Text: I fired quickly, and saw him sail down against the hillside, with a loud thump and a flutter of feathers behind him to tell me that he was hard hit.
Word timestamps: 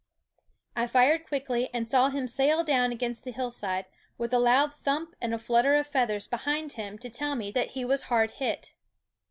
I 0.75 0.87
fired 0.87 1.27
quickly, 1.27 1.69
and 1.75 1.87
saw 1.87 2.09
him 2.09 2.25
sail 2.25 2.63
down 2.63 2.91
against 2.91 3.23
the 3.23 3.29
hillside, 3.31 3.85
with 4.17 4.33
a 4.33 4.39
loud 4.39 4.73
thump 4.73 5.15
and 5.21 5.31
a 5.31 5.37
flutter 5.37 5.75
of 5.75 5.85
feathers 5.85 6.27
behind 6.27 6.71
him 6.71 6.97
to 6.97 7.09
tell 7.11 7.35
me 7.35 7.51
that 7.51 7.73
he 7.77 7.85
was 7.85 8.01
hard 8.09 8.31
hit. 8.31 8.73